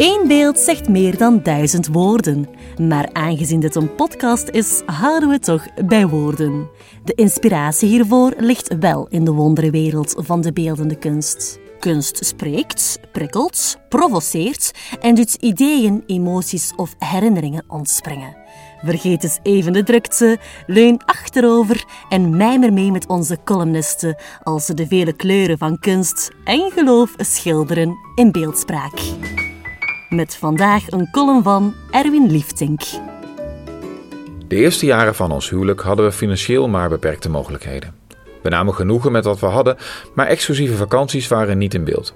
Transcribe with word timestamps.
Eén 0.00 0.24
beeld 0.28 0.58
zegt 0.58 0.88
meer 0.88 1.18
dan 1.18 1.40
duizend 1.42 1.86
woorden. 1.86 2.48
Maar 2.78 3.08
aangezien 3.12 3.60
dit 3.60 3.74
een 3.74 3.94
podcast 3.94 4.48
is, 4.48 4.82
houden 4.86 5.28
we 5.28 5.38
toch 5.38 5.66
bij 5.86 6.06
woorden. 6.06 6.68
De 7.04 7.14
inspiratie 7.14 7.88
hiervoor 7.88 8.32
ligt 8.38 8.78
wel 8.78 9.06
in 9.08 9.24
de 9.24 9.32
wonderenwereld 9.32 10.14
van 10.16 10.40
de 10.40 10.52
beeldende 10.52 10.96
kunst. 10.96 11.58
Kunst 11.78 12.24
spreekt, 12.24 13.00
prikkelt, 13.12 13.76
provoceert 13.88 14.70
en 15.00 15.14
doet 15.14 15.34
ideeën, 15.34 16.02
emoties 16.06 16.72
of 16.76 16.94
herinneringen 16.98 17.64
ontspringen. 17.68 18.36
Vergeet 18.84 19.22
eens 19.22 19.38
even 19.42 19.72
de 19.72 19.82
drukte, 19.82 20.38
leun 20.66 21.04
achterover 21.04 21.84
en 22.08 22.36
mijmer 22.36 22.72
mee 22.72 22.90
met 22.90 23.06
onze 23.06 23.38
columnisten 23.44 24.16
als 24.42 24.66
ze 24.66 24.74
de 24.74 24.86
vele 24.86 25.12
kleuren 25.12 25.58
van 25.58 25.78
kunst 25.78 26.30
en 26.44 26.70
geloof 26.70 27.14
schilderen 27.16 27.96
in 28.14 28.32
beeldspraak. 28.32 28.92
Met 30.10 30.36
vandaag 30.36 30.90
een 30.90 31.10
column 31.10 31.42
van 31.42 31.74
Erwin 31.90 32.30
Lieftink. 32.30 32.80
De 34.48 34.56
eerste 34.56 34.86
jaren 34.86 35.14
van 35.14 35.32
ons 35.32 35.50
huwelijk 35.50 35.80
hadden 35.80 36.04
we 36.04 36.12
financieel 36.12 36.68
maar 36.68 36.88
beperkte 36.88 37.30
mogelijkheden. 37.30 37.94
We 38.42 38.48
namen 38.48 38.74
genoegen 38.74 39.12
met 39.12 39.24
wat 39.24 39.40
we 39.40 39.46
hadden, 39.46 39.76
maar 40.14 40.26
exclusieve 40.26 40.74
vakanties 40.74 41.28
waren 41.28 41.58
niet 41.58 41.74
in 41.74 41.84
beeld. 41.84 42.14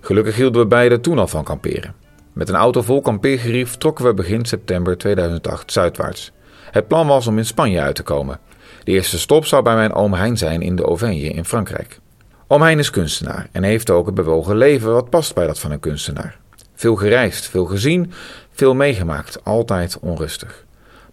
Gelukkig 0.00 0.36
hielden 0.36 0.60
we 0.60 0.66
beiden 0.66 1.00
toen 1.00 1.18
al 1.18 1.26
van 1.26 1.44
kamperen. 1.44 1.94
Met 2.32 2.48
een 2.48 2.54
auto 2.54 2.82
vol 2.82 3.00
kampeergerief 3.00 3.76
trokken 3.76 4.04
we 4.04 4.14
begin 4.14 4.44
september 4.44 4.98
2008 4.98 5.72
zuidwaarts. 5.72 6.32
Het 6.70 6.88
plan 6.88 7.06
was 7.06 7.26
om 7.26 7.38
in 7.38 7.46
Spanje 7.46 7.80
uit 7.80 7.94
te 7.94 8.02
komen. 8.02 8.40
De 8.84 8.92
eerste 8.92 9.18
stop 9.18 9.46
zou 9.46 9.62
bij 9.62 9.74
mijn 9.74 9.92
oom 9.92 10.12
Hein 10.12 10.36
zijn 10.36 10.62
in 10.62 10.76
de 10.76 10.82
Auvergne 10.82 11.28
in 11.28 11.44
Frankrijk. 11.44 12.00
Oom 12.46 12.62
Hein 12.62 12.78
is 12.78 12.90
kunstenaar 12.90 13.48
en 13.52 13.62
heeft 13.62 13.90
ook 13.90 14.06
het 14.06 14.14
bewogen 14.14 14.56
leven 14.56 14.92
wat 14.92 15.10
past 15.10 15.34
bij 15.34 15.46
dat 15.46 15.58
van 15.58 15.70
een 15.70 15.80
kunstenaar. 15.80 16.38
Veel 16.80 16.96
gereisd, 16.96 17.48
veel 17.48 17.64
gezien, 17.64 18.12
veel 18.50 18.74
meegemaakt, 18.74 19.44
altijd 19.44 19.98
onrustig. 20.00 20.64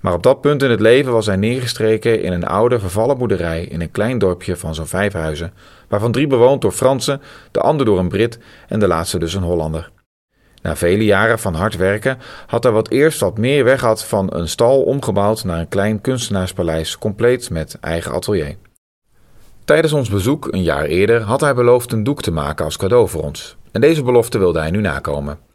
Maar 0.02 0.14
op 0.14 0.24
dat 0.24 0.42
punt 0.42 0.64
in 0.64 0.70
het 0.70 0.80
leven 0.80 1.12
was 1.12 1.26
hij 1.26 1.36
neergestreken 1.36 2.22
in 2.22 2.32
een 2.32 2.46
oude 2.46 2.80
vervallen 2.80 3.18
boerderij 3.18 3.64
in 3.64 3.82
een 3.82 3.92
klein 3.92 4.18
dorpje 4.18 4.56
van 4.56 4.76
zo'n 4.76 4.88
vijf 4.88 5.14
huizen, 5.14 5.54
waarvan 5.88 6.12
drie 6.12 6.28
bewoond 6.28 6.62
door 6.62 6.72
Fransen, 6.72 7.22
de 7.52 7.60
ander 7.60 7.86
door 7.86 8.00
een 8.00 8.08
Brit 8.08 8.40
en 8.68 8.80
de 8.80 8.88
laatste 8.88 9.20
dus 9.20 9.34
een 9.34 9.44
Hollander. 9.44 9.92
Na 10.62 10.76
vele 10.76 11.06
jaren 11.06 11.40
van 11.40 11.54
hard 11.54 11.76
werken 11.76 12.18
had 12.46 12.64
hij 12.64 12.72
wat 12.72 12.90
eerst 12.90 13.20
wat 13.20 13.38
meer 13.38 13.64
weg 13.64 13.82
had 13.82 14.06
van 14.06 14.34
een 14.34 14.50
stal 14.50 14.82
omgebouwd 14.82 15.44
naar 15.44 15.60
een 15.60 15.70
klein 15.70 16.02
kunstenaarspaleis, 16.02 16.98
compleet 16.98 17.50
met 17.50 17.78
eigen 17.82 18.12
atelier. 18.12 18.56
Tijdens 19.66 19.94
ons 19.94 20.10
bezoek 20.10 20.48
een 20.52 20.64
jaar 20.64 20.86
eerder 20.86 21.22
had 21.22 21.42
hij 21.42 21.54
beloofd 21.54 21.92
een 21.92 22.04
doek 22.04 22.22
te 22.22 22.32
maken 22.32 22.66
als 22.66 22.78
cadeau 22.78 23.08
voor 23.08 23.24
ons. 23.24 23.58
En 23.72 23.82
deze 23.82 24.04
belofte 24.04 24.38
wilde 24.38 24.60
hij 24.60 24.72
nu 24.72 24.82
nakomen. 24.82 25.47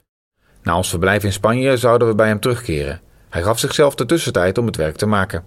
Na 0.63 0.77
ons 0.77 0.89
verblijf 0.89 1.25
in 1.25 1.33
Spanje 1.33 1.77
zouden 1.77 2.09
we 2.09 2.15
bij 2.15 2.29
hem 2.29 2.41
terugkeren. 2.41 3.01
Hij 3.29 3.43
gaf 3.43 3.59
zichzelf 3.59 3.95
de 3.95 4.07
tussentijd 4.07 4.59
om 4.59 4.67
het 4.67 4.77
werk 4.77 4.97
te 4.97 5.07
maken. 5.07 5.45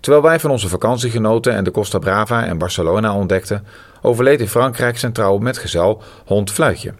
Terwijl 0.00 0.24
wij 0.24 0.40
van 0.40 0.50
onze 0.50 0.68
vakantie 0.68 1.10
genoten 1.10 1.52
en 1.52 1.64
de 1.64 1.70
Costa 1.70 1.98
Brava 1.98 2.46
en 2.46 2.58
Barcelona 2.58 3.14
ontdekten, 3.14 3.66
overleed 4.02 4.40
in 4.40 4.48
Frankrijk 4.48 4.98
zijn 4.98 5.12
trouwe 5.12 5.42
metgezel 5.42 6.02
hond 6.24 6.50
Fluitje. 6.50 6.94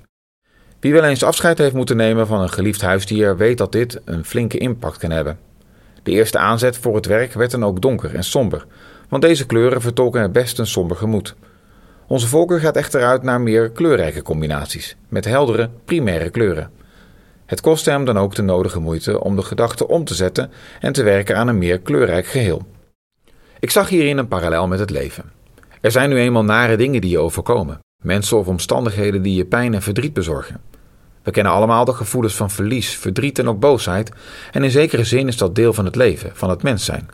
Wie 0.80 0.92
wel 0.92 1.04
eens 1.04 1.22
afscheid 1.22 1.58
heeft 1.58 1.74
moeten 1.74 1.96
nemen 1.96 2.26
van 2.26 2.40
een 2.40 2.50
geliefd 2.50 2.80
huisdier, 2.80 3.36
weet 3.36 3.58
dat 3.58 3.72
dit 3.72 4.00
een 4.04 4.24
flinke 4.24 4.58
impact 4.58 4.96
kan 4.98 5.10
hebben. 5.10 5.38
De 6.02 6.10
eerste 6.10 6.38
aanzet 6.38 6.78
voor 6.78 6.94
het 6.94 7.06
werk 7.06 7.32
werd 7.32 7.50
dan 7.50 7.64
ook 7.64 7.80
donker 7.80 8.14
en 8.14 8.24
somber, 8.24 8.66
want 9.08 9.22
deze 9.22 9.46
kleuren 9.46 9.80
vertolken 9.80 10.22
het 10.22 10.32
best 10.32 10.58
een 10.58 10.66
somber 10.66 10.96
gemoed. 10.96 11.34
Onze 12.06 12.26
voorkeur 12.26 12.60
gaat 12.60 12.76
echter 12.76 13.04
uit 13.04 13.22
naar 13.22 13.40
meer 13.40 13.70
kleurrijke 13.70 14.22
combinaties, 14.22 14.96
met 15.08 15.24
heldere, 15.24 15.70
primaire 15.84 16.30
kleuren. 16.30 16.70
Het 17.46 17.60
kostte 17.60 17.90
hem 17.90 18.04
dan 18.04 18.18
ook 18.18 18.34
de 18.34 18.42
nodige 18.42 18.80
moeite 18.80 19.20
om 19.20 19.36
de 19.36 19.42
gedachte 19.42 19.88
om 19.88 20.04
te 20.04 20.14
zetten 20.14 20.50
en 20.80 20.92
te 20.92 21.02
werken 21.02 21.36
aan 21.36 21.48
een 21.48 21.58
meer 21.58 21.80
kleurrijk 21.80 22.26
geheel. 22.26 22.66
Ik 23.60 23.70
zag 23.70 23.88
hierin 23.88 24.18
een 24.18 24.28
parallel 24.28 24.66
met 24.66 24.78
het 24.78 24.90
leven. 24.90 25.24
Er 25.80 25.90
zijn 25.90 26.08
nu 26.08 26.18
eenmaal 26.18 26.44
nare 26.44 26.76
dingen 26.76 27.00
die 27.00 27.10
je 27.10 27.18
overkomen, 27.18 27.78
mensen 28.02 28.38
of 28.38 28.46
omstandigheden 28.46 29.22
die 29.22 29.36
je 29.36 29.44
pijn 29.44 29.74
en 29.74 29.82
verdriet 29.82 30.12
bezorgen. 30.12 30.60
We 31.22 31.30
kennen 31.30 31.52
allemaal 31.52 31.84
de 31.84 31.92
gevoelens 31.92 32.34
van 32.34 32.50
verlies, 32.50 32.96
verdriet 32.96 33.38
en 33.38 33.48
ook 33.48 33.60
boosheid, 33.60 34.10
en 34.52 34.64
in 34.64 34.70
zekere 34.70 35.04
zin 35.04 35.28
is 35.28 35.36
dat 35.36 35.54
deel 35.54 35.72
van 35.72 35.84
het 35.84 35.96
leven, 35.96 36.30
van 36.34 36.50
het 36.50 36.62
mens 36.62 36.84
zijn. 36.84 37.08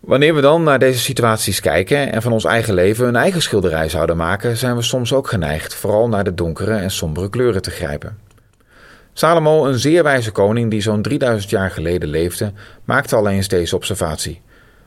Wanneer 0.00 0.34
we 0.34 0.40
dan 0.40 0.62
naar 0.62 0.78
deze 0.78 0.98
situaties 0.98 1.60
kijken 1.60 2.12
en 2.12 2.22
van 2.22 2.32
ons 2.32 2.44
eigen 2.44 2.74
leven 2.74 3.06
een 3.06 3.16
eigen 3.16 3.42
schilderij 3.42 3.88
zouden 3.88 4.16
maken, 4.16 4.56
zijn 4.56 4.76
we 4.76 4.82
soms 4.82 5.12
ook 5.12 5.28
geneigd 5.28 5.74
vooral 5.74 6.08
naar 6.08 6.24
de 6.24 6.34
donkere 6.34 6.74
en 6.74 6.90
sombere 6.90 7.30
kleuren 7.30 7.62
te 7.62 7.70
grijpen. 7.70 8.25
Salomo, 9.18 9.66
een 9.66 9.78
zeer 9.78 10.02
wijze 10.02 10.30
koning 10.30 10.70
die 10.70 10.80
zo'n 10.80 11.02
3000 11.02 11.50
jaar 11.50 11.70
geleden 11.70 12.08
leefde, 12.08 12.52
maakte 12.84 13.16
al 13.16 13.28
eens 13.28 13.48
deze 13.48 13.76
observatie. 13.76 14.42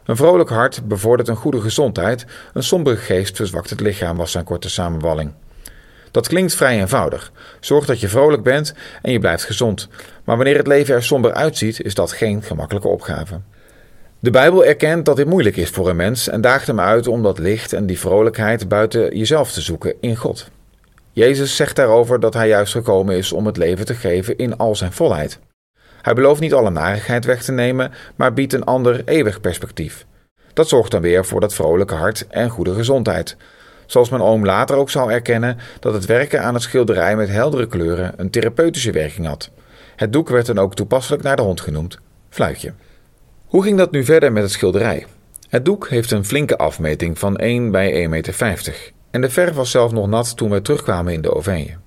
Een 0.05 0.15
vrolijk 0.15 0.49
hart 0.49 0.87
bevordert 0.87 1.29
een 1.29 1.35
goede 1.35 1.61
gezondheid, 1.61 2.25
een 2.53 2.63
sombere 2.63 2.95
geest 2.95 3.35
verzwakt 3.35 3.69
het 3.69 3.79
lichaam, 3.79 4.17
was 4.17 4.31
zijn 4.31 4.43
korte 4.43 4.69
samenvalling. 4.69 5.31
Dat 6.11 6.27
klinkt 6.27 6.55
vrij 6.55 6.79
eenvoudig. 6.79 7.31
Zorg 7.59 7.85
dat 7.85 7.99
je 7.99 8.07
vrolijk 8.07 8.43
bent 8.43 8.73
en 9.01 9.11
je 9.11 9.19
blijft 9.19 9.43
gezond. 9.43 9.87
Maar 10.23 10.35
wanneer 10.35 10.57
het 10.57 10.67
leven 10.67 10.95
er 10.95 11.03
somber 11.03 11.33
uitziet, 11.33 11.81
is 11.81 11.93
dat 11.93 12.11
geen 12.11 12.43
gemakkelijke 12.43 12.87
opgave. 12.87 13.39
De 14.19 14.31
Bijbel 14.31 14.65
erkent 14.65 15.05
dat 15.05 15.15
dit 15.15 15.27
moeilijk 15.27 15.57
is 15.57 15.69
voor 15.69 15.89
een 15.89 15.95
mens 15.95 16.27
en 16.27 16.41
daagt 16.41 16.67
hem 16.67 16.79
uit 16.79 17.07
om 17.07 17.23
dat 17.23 17.39
licht 17.39 17.73
en 17.73 17.85
die 17.85 17.99
vrolijkheid 17.99 18.67
buiten 18.67 19.17
jezelf 19.17 19.51
te 19.51 19.61
zoeken 19.61 19.93
in 19.99 20.15
God. 20.15 20.49
Jezus 21.11 21.55
zegt 21.55 21.75
daarover 21.75 22.19
dat 22.19 22.33
hij 22.33 22.47
juist 22.47 22.71
gekomen 22.71 23.15
is 23.15 23.31
om 23.31 23.45
het 23.45 23.57
leven 23.57 23.85
te 23.85 23.95
geven 23.95 24.37
in 24.37 24.57
al 24.57 24.75
zijn 24.75 24.93
volheid. 24.93 25.39
Hij 26.01 26.13
belooft 26.13 26.41
niet 26.41 26.53
alle 26.53 26.69
narigheid 26.69 27.25
weg 27.25 27.43
te 27.43 27.51
nemen, 27.51 27.91
maar 28.15 28.33
biedt 28.33 28.53
een 28.53 28.63
ander 28.63 29.01
eeuwig 29.05 29.41
perspectief. 29.41 30.05
Dat 30.53 30.69
zorgt 30.69 30.91
dan 30.91 31.01
weer 31.01 31.25
voor 31.25 31.39
dat 31.39 31.53
vrolijke 31.53 31.93
hart 31.93 32.27
en 32.27 32.49
goede 32.49 32.73
gezondheid. 32.73 33.37
Zoals 33.85 34.09
mijn 34.09 34.21
oom 34.21 34.45
later 34.45 34.75
ook 34.75 34.89
zal 34.89 35.11
erkennen 35.11 35.57
dat 35.79 35.93
het 35.93 36.05
werken 36.05 36.43
aan 36.43 36.53
het 36.53 36.63
schilderij 36.63 37.15
met 37.15 37.29
heldere 37.29 37.67
kleuren 37.67 38.13
een 38.17 38.29
therapeutische 38.29 38.91
werking 38.91 39.27
had. 39.27 39.51
Het 39.95 40.13
doek 40.13 40.29
werd 40.29 40.45
dan 40.45 40.59
ook 40.59 40.75
toepasselijk 40.75 41.23
naar 41.23 41.35
de 41.35 41.41
hond 41.41 41.61
genoemd, 41.61 41.99
Fluitje. 42.29 42.73
Hoe 43.45 43.63
ging 43.63 43.77
dat 43.77 43.91
nu 43.91 44.03
verder 44.03 44.31
met 44.31 44.43
het 44.43 44.51
schilderij? 44.51 45.05
Het 45.49 45.65
doek 45.65 45.89
heeft 45.89 46.11
een 46.11 46.25
flinke 46.25 46.57
afmeting 46.57 47.19
van 47.19 47.37
1 47.37 47.71
bij 47.71 48.03
1,50 48.03 48.09
meter 48.09 48.33
en 49.11 49.21
de 49.21 49.29
verf 49.29 49.55
was 49.55 49.71
zelf 49.71 49.91
nog 49.91 50.07
nat 50.07 50.37
toen 50.37 50.49
we 50.49 50.61
terugkwamen 50.61 51.13
in 51.13 51.21
de 51.21 51.29
Auvergne. 51.29 51.77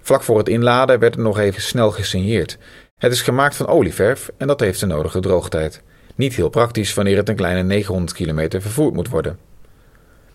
Vlak 0.00 0.22
voor 0.22 0.38
het 0.38 0.48
inladen 0.48 0.98
werd 0.98 1.14
er 1.14 1.20
nog 1.20 1.38
even 1.38 1.62
snel 1.62 1.90
gesigneerd. 1.90 2.58
Het 2.98 3.12
is 3.12 3.22
gemaakt 3.22 3.56
van 3.56 3.66
olieverf 3.66 4.30
en 4.36 4.46
dat 4.46 4.60
heeft 4.60 4.80
de 4.80 4.86
nodige 4.86 5.20
droogtijd. 5.20 5.82
Niet 6.14 6.34
heel 6.34 6.48
praktisch 6.48 6.94
wanneer 6.94 7.16
het 7.16 7.28
een 7.28 7.36
kleine 7.36 7.62
900 7.62 8.12
kilometer 8.12 8.62
vervoerd 8.62 8.94
moet 8.94 9.08
worden. 9.08 9.38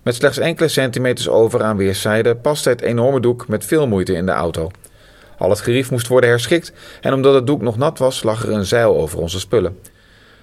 Met 0.04 0.16
slechts 0.16 0.38
enkele 0.38 0.68
centimeters 0.68 1.30
over 1.30 1.64
aan 1.64 1.78
weerszijden 1.78 2.42
paste 2.42 2.70
het 2.70 2.82
enorme 2.82 3.20
doek 3.20 3.48
met 3.48 3.66
veel 3.66 3.88
moeite 3.88 4.14
in 4.14 4.26
de 4.26 4.32
auto. 4.32 4.72
Al 5.38 5.50
het 5.50 5.60
gerief 5.60 5.92
moest 5.92 6.08
worden 6.08 6.30
herschikt 6.30 6.74
en 7.02 7.14
omdat 7.14 7.34
het 7.34 7.48
doek 7.48 7.62
nog 7.62 7.78
nat 7.78 7.98
was, 7.98 8.24
lag 8.24 8.44
er 8.44 8.52
een 8.52 8.66
zeil 8.66 8.98
over 8.98 9.20
onze 9.20 9.40
spullen. 9.40 9.78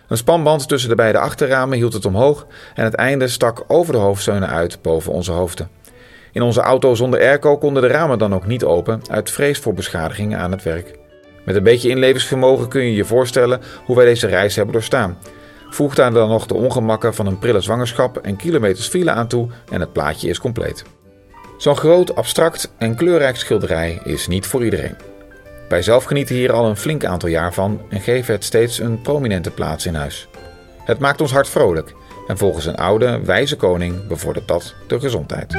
Een 0.08 0.16
spanband 0.16 0.68
tussen 0.68 0.88
de 0.88 0.94
beide 0.94 1.18
achterramen 1.18 1.76
hield 1.76 1.92
het 1.92 2.04
omhoog 2.04 2.46
en 2.74 2.84
het 2.84 2.94
einde 2.94 3.28
stak 3.28 3.64
over 3.66 3.92
de 3.92 3.98
hoofdsteunen 3.98 4.48
uit 4.48 4.82
boven 4.82 5.12
onze 5.12 5.32
hoofden. 5.32 5.68
In 6.32 6.42
onze 6.42 6.60
auto 6.60 6.94
zonder 6.94 7.20
airco 7.20 7.58
konden 7.58 7.82
de 7.82 7.88
ramen 7.88 8.18
dan 8.18 8.34
ook 8.34 8.46
niet 8.46 8.64
open 8.64 9.02
uit 9.10 9.30
vrees 9.30 9.58
voor 9.58 9.74
beschadigingen 9.74 10.38
aan 10.38 10.50
het 10.50 10.62
werk. 10.62 10.98
Met 11.44 11.56
een 11.56 11.62
beetje 11.62 11.88
inlevingsvermogen 11.88 12.68
kun 12.68 12.82
je 12.82 12.94
je 12.94 13.04
voorstellen 13.04 13.60
hoe 13.84 13.96
wij 13.96 14.04
deze 14.04 14.26
reis 14.26 14.56
hebben 14.56 14.74
doorstaan. 14.74 15.18
Voeg 15.70 15.94
daar 15.94 16.12
dan 16.12 16.28
nog 16.28 16.46
de 16.46 16.54
ongemakken 16.54 17.14
van 17.14 17.26
een 17.26 17.38
prille 17.38 17.60
zwangerschap 17.60 18.16
en 18.16 18.36
kilometers 18.36 18.88
file 18.88 19.10
aan 19.10 19.26
toe 19.26 19.48
en 19.70 19.80
het 19.80 19.92
plaatje 19.92 20.28
is 20.28 20.38
compleet. 20.38 20.84
Zo'n 21.58 21.76
groot, 21.76 22.16
abstract 22.16 22.72
en 22.78 22.94
kleurrijk 22.94 23.36
schilderij 23.36 24.00
is 24.04 24.26
niet 24.26 24.46
voor 24.46 24.64
iedereen. 24.64 25.15
Wij 25.68 25.82
zelf 25.82 26.04
genieten 26.04 26.34
hier 26.34 26.52
al 26.52 26.66
een 26.66 26.76
flink 26.76 27.04
aantal 27.04 27.28
jaar 27.28 27.54
van 27.54 27.80
en 27.88 28.00
geven 28.00 28.34
het 28.34 28.44
steeds 28.44 28.78
een 28.78 29.00
prominente 29.00 29.50
plaats 29.50 29.86
in 29.86 29.94
huis. 29.94 30.28
Het 30.84 30.98
maakt 30.98 31.20
ons 31.20 31.32
hart 31.32 31.48
vrolijk 31.48 31.94
en 32.26 32.38
volgens 32.38 32.66
een 32.66 32.76
oude, 32.76 33.20
wijze 33.24 33.56
koning 33.56 34.06
bevordert 34.06 34.48
dat 34.48 34.74
de 34.86 35.00
gezondheid. 35.00 35.54